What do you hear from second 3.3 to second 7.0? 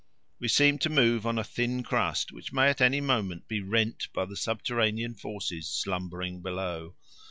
be rent by the subterranean forces slumbering below.